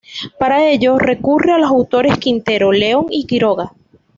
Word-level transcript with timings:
Para 0.39 0.63
ello 0.67 0.97
recurre 0.97 1.51
a 1.51 1.59
los 1.59 1.69
autores 1.69 2.17
Quintero, 2.17 2.71
León 2.71 3.05
y 3.11 3.27
Quiroga. 3.27 3.71